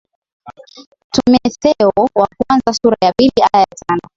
timotheo 1.11 1.91
wa 2.15 2.27
kwanza 2.37 2.73
sura 2.83 2.97
ya 3.01 3.13
pili 3.17 3.31
aya 3.53 3.59
ya 3.61 3.75
tano 3.87 4.01